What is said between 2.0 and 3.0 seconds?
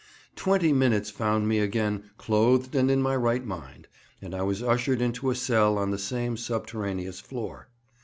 "clothed and